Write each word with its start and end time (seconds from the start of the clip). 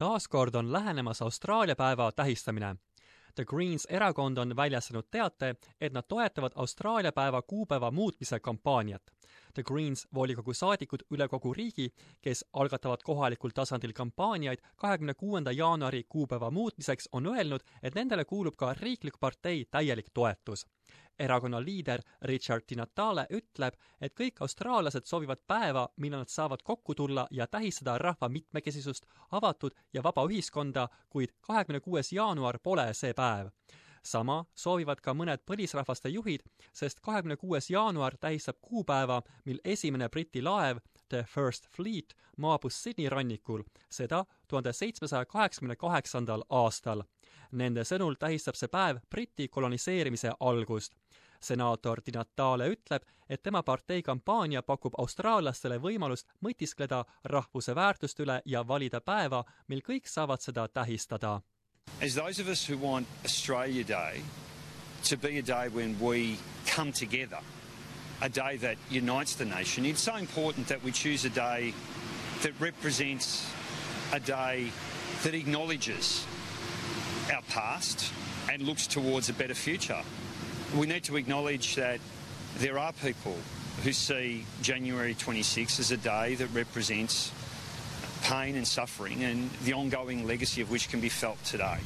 taaskord 0.00 0.54
on 0.54 0.72
lähenemas 0.72 1.22
Austraalia 1.22 1.76
päeva 1.76 2.12
tähistamine. 2.12 2.76
The 3.34 3.44
Greens 3.44 3.86
erakond 3.90 4.36
on 4.36 4.56
väljastanud 4.56 5.04
teate, 5.10 5.54
et 5.80 5.92
nad 5.92 6.04
toetavad 6.08 6.52
Austraalia 6.54 7.12
päeva 7.12 7.42
kuupäeva 7.42 7.90
muutmise 7.90 8.40
kampaaniat. 8.40 9.02
The 9.54 9.62
Greens 9.62 10.06
volikogu 10.14 10.54
saadikud 10.54 11.04
üle 11.10 11.28
kogu 11.28 11.52
riigi, 11.54 11.90
kes 12.20 12.44
algatavad 12.52 13.04
kohalikul 13.04 13.52
tasandil 13.54 13.92
kampaaniaid 13.92 14.64
kahekümne 14.76 15.14
kuuenda 15.14 15.52
jaanuari 15.52 16.04
kuupäeva 16.08 16.50
muutmiseks, 16.50 17.08
on 17.12 17.26
öelnud, 17.26 17.60
et 17.82 17.94
nendele 17.94 18.24
kuulub 18.24 18.56
ka 18.56 18.74
riiklik 18.80 19.20
partei 19.20 19.64
täielik 19.70 20.08
toetus 20.14 20.66
erakonna 21.20 21.60
liider 21.64 22.00
Richard 22.22 22.64
Di 22.68 22.76
Natale 22.80 23.26
ütleb, 23.30 23.76
et 24.00 24.14
kõik 24.16 24.40
austraallased 24.40 25.06
soovivad 25.06 25.44
päeva, 25.46 25.88
millal 25.96 26.24
nad 26.24 26.32
saavad 26.32 26.62
kokku 26.64 26.94
tulla 26.94 27.26
ja 27.30 27.46
tähistada 27.46 27.98
rahva 27.98 28.28
mitmekesisust, 28.28 29.06
avatud 29.30 29.76
ja 29.92 30.02
vaba 30.02 30.24
ühiskonda, 30.26 30.88
kuid 31.10 31.36
kahekümne 31.40 31.80
kuues 31.80 32.12
jaanuar 32.12 32.58
pole 32.62 32.90
see 32.94 33.14
päev 33.14 33.52
sama 34.02 34.44
soovivad 34.56 35.00
ka 35.04 35.14
mõned 35.16 35.42
põlisrahvaste 35.46 36.08
juhid, 36.08 36.44
sest 36.72 37.00
kahekümne 37.04 37.36
kuues 37.36 37.70
jaanuar 37.70 38.16
tähistab 38.20 38.56
kuupäeva, 38.60 39.20
mil 39.44 39.60
esimene 39.64 40.08
Briti 40.08 40.42
laev, 40.42 40.80
The 41.08 41.24
First 41.28 41.66
Fleet, 41.68 42.14
maabus 42.36 42.82
Sydney 42.82 43.08
rannikul, 43.08 43.62
seda 43.90 44.24
tuhande 44.48 44.72
seitsmesaja 44.72 45.26
kaheksakümne 45.26 45.76
kaheksandal 45.76 46.44
aastal. 46.48 47.02
Nende 47.52 47.82
sõnul 47.84 48.14
tähistab 48.18 48.54
see 48.54 48.70
päev 48.70 49.00
Briti 49.10 49.48
koloniseerimise 49.48 50.32
algust. 50.40 50.94
Senaator 51.40 52.00
Di 52.06 52.12
Natale 52.14 52.68
ütleb, 52.72 53.04
et 53.28 53.42
tema 53.42 53.62
partei 53.62 54.02
kampaania 54.02 54.62
pakub 54.62 54.94
austraallastele 54.98 55.78
võimalust 55.78 56.28
mõtiskleda 56.44 57.04
rahvuse 57.24 57.74
väärtuste 57.74 58.24
üle 58.24 58.40
ja 58.46 58.62
valida 58.66 59.00
päeva, 59.00 59.44
mil 59.68 59.82
kõik 59.86 60.08
saavad 60.08 60.42
seda 60.42 60.68
tähistada. 60.68 61.40
As 62.02 62.14
those 62.14 62.40
of 62.40 62.48
us 62.48 62.68
who 62.68 62.76
want 62.76 63.06
Australia 63.24 63.84
Day 63.84 64.22
to 65.08 65.16
be 65.16 65.38
a 65.38 65.42
day 65.42 65.68
when 65.68 65.96
we 66.00 66.38
come 66.66 66.92
together, 66.92 67.40
a 68.22 68.28
day 68.28 68.56
that 68.58 68.76
unites 68.90 69.34
the 69.34 69.44
nation, 69.44 69.84
it's 69.84 70.02
so 70.02 70.16
important 70.16 70.68
that 70.68 70.82
we 70.84 70.92
choose 70.92 71.24
a 71.24 71.30
day 71.30 71.72
that 72.42 72.52
represents 72.60 73.46
a 74.12 74.20
day 74.20 74.70
that 75.22 75.34
acknowledges 75.34 76.26
our 77.32 77.42
past 77.48 78.12
and 78.50 78.62
looks 78.62 78.86
towards 78.86 79.28
a 79.28 79.32
better 79.32 79.54
future. 79.54 80.02
We 80.78 80.86
need 80.86 81.02
to 81.04 81.16
acknowledge 81.16 81.74
that 81.74 82.00
there 82.60 82.78
are 82.78 82.92
people 82.92 83.34
who 83.84 83.92
see 83.92 84.44
January 84.62 85.14
26 85.14 85.80
as 85.80 85.90
a 85.90 85.96
day 85.96 86.36
that 86.36 86.48
represents 86.54 87.32
pain 88.28 88.56
and 88.56 88.64
suffering 88.66 89.24
and 89.24 89.50
the 89.64 89.72
ongoing 89.72 90.26
legacy 90.26 90.62
of 90.62 90.70
which 90.70 90.88
can 90.90 91.00
be 91.00 91.08
felt 91.08 91.38
today. 91.50 91.80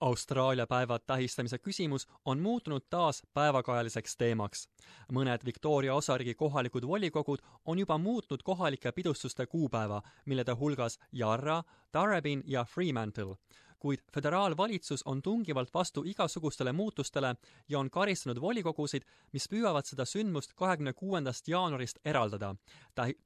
Austraalia 0.00 0.66
päeva 0.66 0.98
tähistamise 0.98 1.58
küsimus 1.58 2.08
on 2.24 2.40
muutunud 2.40 2.82
taas 2.90 3.22
päevakajaliseks 3.34 4.16
teemaks. 4.16 4.68
mõned 5.12 5.44
Victoria 5.44 5.94
osariigi 5.94 6.34
kohalikud 6.34 6.86
volikogud 6.86 7.38
on 7.64 7.78
juba 7.78 7.98
muutnud 7.98 8.42
kohalike 8.42 8.92
pidustuste 8.92 9.46
kuupäeva, 9.46 10.02
millede 10.24 10.52
hulgas 10.52 10.98
Yarra, 11.12 11.62
Tarabin 11.92 12.42
ja 12.46 12.64
Fremantle 12.64 13.36
kuid 13.84 14.00
föderaalvalitsus 14.14 15.02
on 15.04 15.22
tungivalt 15.22 15.74
vastu 15.74 16.02
igasugustele 16.04 16.72
muutustele 16.72 17.34
ja 17.68 17.78
on 17.78 17.90
karistanud 17.90 18.40
volikogusid, 18.40 19.02
mis 19.32 19.44
püüavad 19.52 19.84
seda 19.84 20.06
sündmust 20.08 20.54
kahekümne 20.56 20.92
kuuendast 20.92 21.48
jaanuarist 21.52 22.00
eraldada, 22.04 22.54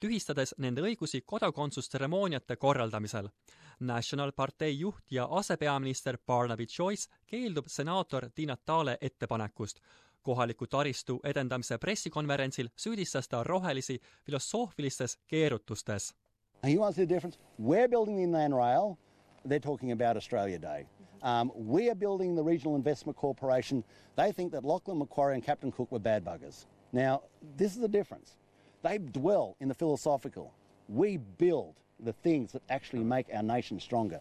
tühistades 0.00 0.56
nende 0.58 0.82
õigusi 0.82 1.22
kodakondsustseremooniate 1.26 2.56
korraldamisel. 2.56 3.30
National 3.80 4.32
partei 4.32 4.74
juht 4.80 5.14
ja 5.14 5.28
asepeaminister 5.30 6.18
Barnaby 6.26 6.66
Joyce 6.78 7.06
keeldub 7.26 7.70
senaator 7.70 8.26
Di 8.36 8.46
Natale 8.46 8.98
ettepanekust 9.00 9.78
kohaliku 10.22 10.66
taristu 10.66 11.20
edendamise 11.24 11.78
pressikonverentsil 11.78 12.68
süüdistas 12.76 13.28
ta 13.28 13.44
rohelisi 13.44 14.00
filosoofilistes 14.26 15.18
keerutustes. 15.26 16.14
And 16.62 16.74
you 16.74 16.82
want 16.82 16.96
to 16.96 17.06
the 17.06 17.14
difference? 17.14 17.38
We're 17.60 17.88
building 17.88 18.16
the 18.16 18.24
inland 18.24 18.54
rail 18.54 18.96
they're 19.48 19.58
talking 19.58 19.92
about 19.92 20.16
Australia 20.16 20.58
Day. 20.58 20.86
Um, 21.22 21.50
we 21.54 21.90
are 21.90 21.94
building 21.94 22.34
the 22.36 22.42
Regional 22.44 22.76
Investment 22.76 23.16
Corporation. 23.16 23.82
They 24.16 24.30
think 24.32 24.52
that 24.52 24.64
Lachlan 24.64 24.98
Macquarie 24.98 25.34
and 25.34 25.42
Captain 25.42 25.72
Cook 25.72 25.90
were 25.90 25.98
bad 25.98 26.24
buggers. 26.24 26.66
Now, 26.92 27.22
this 27.56 27.74
is 27.74 27.80
the 27.80 27.88
difference. 27.88 28.36
They 28.82 28.98
dwell 28.98 29.56
in 29.60 29.68
the 29.68 29.74
philosophical. 29.74 30.54
We 30.88 31.16
build 31.16 31.74
the 32.00 32.12
things 32.12 32.52
that 32.52 32.62
actually 32.70 33.02
make 33.02 33.26
our 33.34 33.42
nation 33.42 33.80
stronger. 33.80 34.20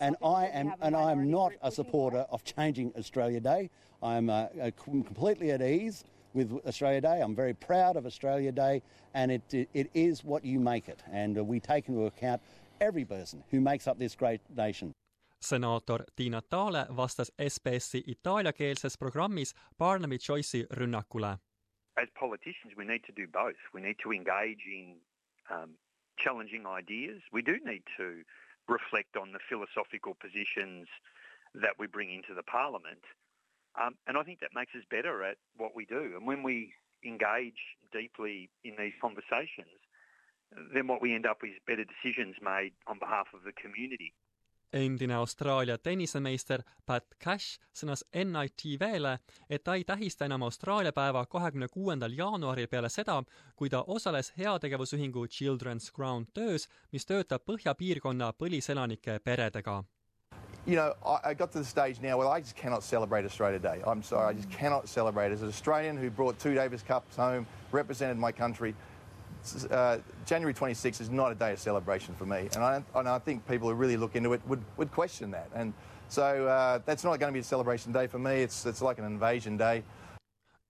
and 0.00 0.16
I 0.24 0.46
am, 0.46 0.72
and 0.80 0.96
I 0.96 1.12
am 1.12 1.30
not 1.30 1.52
a 1.62 1.70
supporter 1.70 2.24
of 2.30 2.42
changing 2.42 2.92
Australia 2.96 3.40
Day. 3.40 3.68
I'm 4.02 4.30
uh, 4.30 4.46
uh, 4.62 4.70
completely 4.82 5.50
at 5.50 5.60
ease 5.60 6.04
with 6.32 6.58
Australia 6.66 7.02
Day. 7.02 7.20
I'm 7.20 7.34
very 7.34 7.52
proud 7.52 7.96
of 7.96 8.06
Australia 8.06 8.52
Day, 8.52 8.82
and 9.12 9.30
it, 9.30 9.42
it, 9.52 9.68
it 9.74 9.90
is 9.92 10.24
what 10.24 10.44
you 10.44 10.58
make 10.58 10.88
it. 10.88 11.02
And 11.12 11.36
uh, 11.36 11.44
we 11.44 11.60
take 11.60 11.88
into 11.88 12.06
account 12.06 12.40
every 12.80 13.04
person 13.04 13.44
who 13.50 13.60
makes 13.60 13.88
up 13.88 13.98
this 13.98 14.16
great 14.16 14.40
nation. 14.56 14.92
senaator 15.40 16.04
Di 16.16 16.30
Natale 16.30 16.86
vastas 16.96 17.32
SBS-i 17.38 18.02
itaaliakeelses 18.06 18.98
programmis 18.98 19.54
Barnaby 19.78 20.18
Joyce'i 20.18 20.66
rünnakule. 20.76 21.38
As 22.02 22.08
politicians 22.20 22.74
we 22.76 22.84
need 22.84 23.04
to 23.06 23.12
do 23.12 23.26
both. 23.32 23.60
We 23.74 23.80
need 23.80 23.98
to 24.02 24.12
engage 24.12 24.62
in 24.66 25.00
um, 25.50 25.70
challenging 26.24 26.66
ideas. 26.66 27.22
We 27.32 27.42
do 27.42 27.54
need 27.64 27.84
to 27.96 28.06
reflect 28.68 29.16
on 29.16 29.32
the 29.32 29.40
philosophical 29.48 30.14
positions 30.24 30.86
that 31.54 31.74
we 31.78 31.86
bring 31.86 32.10
into 32.10 32.34
the 32.34 32.42
parliament. 32.42 33.04
Um, 33.80 33.94
and 34.06 34.16
I 34.18 34.22
think 34.22 34.40
that 34.40 34.54
makes 34.54 34.74
us 34.74 34.84
better 34.90 35.24
at 35.24 35.36
what 35.56 35.74
we 35.74 35.84
do. 35.86 36.12
And 36.16 36.26
when 36.26 36.42
we 36.42 36.74
engage 37.04 37.60
deeply 37.92 38.50
in 38.64 38.74
these 38.78 38.96
conversations, 39.00 39.80
then 40.74 40.86
what 40.86 41.02
we 41.02 41.14
end 41.14 41.26
up 41.26 41.44
is 41.44 41.58
better 41.66 41.84
decisions 41.84 42.36
made 42.40 42.72
on 42.86 42.98
behalf 42.98 43.28
of 43.34 43.42
the 43.42 43.52
community. 43.62 44.12
endine 44.72 45.14
Austraalia 45.14 45.78
tennisemeister 45.78 46.62
Pat 46.86 47.04
Cash 47.24 47.58
sõnas 47.72 48.04
NITV-le, 48.12 49.18
et 49.50 49.64
ta 49.64 49.74
ei 49.74 49.84
tähista 49.84 50.24
enam 50.28 50.42
Austraalia 50.42 50.92
päeva 50.92 51.26
kahekümne 51.26 51.68
kuuendal 51.72 52.12
jaanuaril 52.12 52.68
peale 52.68 52.88
seda, 52.88 53.22
kui 53.56 53.70
ta 53.70 53.84
osales 53.86 54.32
heategevusühingu 54.38 55.26
Children's 55.26 55.92
Ground 55.92 56.26
töös, 56.34 56.68
mis 56.92 57.06
töötab 57.06 57.46
põhjapiirkonna 57.48 58.32
põliselanike 58.32 59.20
peredega. 59.24 59.84
You 60.66 60.76
know, 60.76 60.92
I, 61.02 61.30
I 61.30 61.34
got 61.34 61.50
to 61.52 61.58
the 61.58 61.64
stage 61.64 62.02
now 62.02 62.18
where 62.18 62.28
I 62.28 62.40
just 62.40 62.56
cannot 62.56 62.82
celebrate 62.82 63.24
Australia 63.24 63.58
Day. 63.58 63.80
I'm 63.86 64.02
sorry, 64.02 64.28
I 64.28 64.34
just 64.34 64.50
cannot 64.50 64.86
celebrate. 64.86 65.32
As 65.32 65.40
an 65.40 65.48
Australian 65.48 65.96
who 65.96 66.10
brought 66.10 66.38
two 66.38 66.54
Davis 66.54 66.82
Cups 66.82 67.16
home, 67.16 67.46
represented 67.72 68.18
my 68.18 68.32
country, 68.32 68.74
uh, 69.70 69.98
January 70.26 70.54
26th 70.54 71.00
is 71.00 71.10
not 71.10 71.32
a 71.32 71.34
day 71.34 71.52
of 71.52 71.58
celebration 71.58 72.14
for 72.14 72.26
me, 72.26 72.48
and 72.54 72.62
I, 72.62 72.82
and 72.94 73.08
I 73.08 73.18
think 73.18 73.46
people 73.46 73.68
who 73.68 73.74
really 73.74 73.96
look 73.96 74.16
into 74.16 74.32
it 74.32 74.40
would, 74.46 74.62
would 74.76 74.90
question 74.92 75.30
that. 75.30 75.48
And 75.54 75.72
so 76.08 76.46
uh, 76.46 76.80
that's 76.84 77.04
not 77.04 77.18
going 77.18 77.32
to 77.32 77.34
be 77.34 77.40
a 77.40 77.44
celebration 77.44 77.92
day 77.92 78.06
for 78.06 78.18
me. 78.18 78.42
It's, 78.42 78.66
it's 78.66 78.82
like 78.82 78.98
an 78.98 79.04
invasion 79.04 79.56
day. 79.56 79.82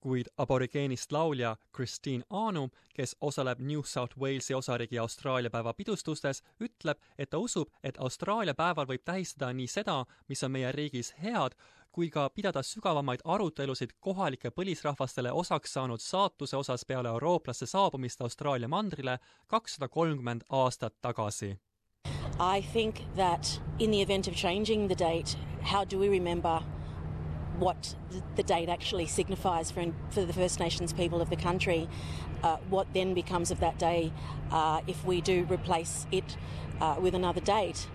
kuid 0.00 0.28
aborigeenist 0.38 1.12
laulja 1.12 1.56
Christine 1.72 2.24
Anu, 2.30 2.68
kes 2.94 3.16
osaleb 3.20 3.58
New 3.58 3.82
South 3.82 4.14
Walesi 4.20 4.54
osariigi 4.54 4.98
Austraalia 4.98 5.50
päeva 5.50 5.74
pidustustes, 5.74 6.42
ütleb, 6.60 6.98
et 7.18 7.30
ta 7.30 7.38
usub, 7.38 7.68
et 7.82 7.98
Austraalia 7.98 8.54
päeval 8.54 8.86
võib 8.86 9.04
tähistada 9.04 9.50
nii 9.52 9.66
seda, 9.66 10.04
mis 10.28 10.42
on 10.46 10.54
meie 10.54 10.72
riigis 10.72 11.12
head, 11.22 11.56
kui 11.98 12.10
ka 12.14 12.28
pidada 12.30 12.60
sügavamaid 12.62 13.24
arutelusid 13.34 13.90
kohalike 14.06 14.52
põlisrahvastele 14.54 15.32
osaks 15.40 15.72
saanud 15.76 16.02
saatuse 16.02 16.56
osas 16.56 16.84
peale 16.86 17.10
eurooplaste 17.10 17.66
saabumist 17.66 18.20
Austraalia 18.26 18.68
mandrile 18.74 19.16
kakssada 19.54 19.88
kolmkümmend 19.88 20.44
aastat 20.58 20.94
tagasi. 21.02 21.56
I 22.38 22.60
think 22.74 23.02
that 23.16 23.60
in 23.80 23.90
the 23.90 24.00
event 24.00 24.28
of 24.28 24.34
changing 24.34 24.86
the 24.86 24.94
date, 24.94 25.36
how 25.72 25.82
do 25.90 25.98
we 25.98 26.08
remember 26.08 26.60
what 27.58 27.96
the 28.36 28.44
date 28.44 28.68
actually 28.68 29.06
signifies 29.06 29.72
for, 29.72 29.92
for 30.10 30.24
the 30.24 30.32
First 30.32 30.60
Nations 30.60 30.92
people 30.92 31.20
of 31.20 31.30
the 31.30 31.42
country? 31.48 31.88
Uh, 32.44 32.58
what 32.70 32.86
then 32.94 33.12
becomes 33.12 33.50
of 33.50 33.58
that 33.58 33.78
day 33.78 34.12
uh, 34.52 34.80
if 34.86 35.04
we 35.04 35.20
do 35.20 35.44
replace 35.50 36.06
it 36.12 36.36
uh, 36.80 36.94
with 37.00 37.14
another 37.16 37.40
date? 37.40 37.88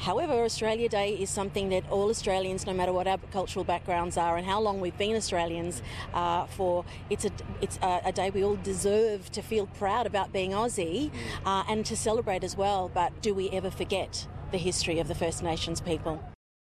However, 0.00 0.44
Australia 0.44 0.88
Day 0.88 1.14
is 1.14 1.30
something 1.30 1.68
that 1.70 1.88
all 1.90 2.10
Australians, 2.10 2.66
no 2.66 2.72
matter 2.72 2.92
what 2.92 3.06
our 3.06 3.18
cultural 3.32 3.64
backgrounds 3.64 4.16
are 4.16 4.36
and 4.36 4.46
how 4.46 4.60
long 4.60 4.80
we've 4.80 4.96
been 4.98 5.16
Australians 5.16 5.82
uh, 6.12 6.46
for, 6.46 6.84
it's 7.10 7.24
a 7.24 7.30
it's 7.60 7.78
a, 7.82 8.02
a, 8.04 8.12
day 8.12 8.30
we 8.30 8.44
all 8.44 8.56
deserve 8.56 9.30
to 9.32 9.42
feel 9.42 9.66
proud 9.66 10.06
about 10.06 10.32
being 10.32 10.50
Aussie 10.50 11.10
uh, 11.46 11.64
and 11.68 11.86
to 11.86 11.96
celebrate 11.96 12.44
as 12.44 12.56
well. 12.56 12.90
But 12.92 13.22
do 13.22 13.34
we 13.34 13.50
ever 13.50 13.70
forget 13.70 14.26
the 14.50 14.58
history 14.58 14.98
of 14.98 15.08
the 15.08 15.14
First 15.14 15.42
Nations 15.42 15.80
people? 15.80 16.33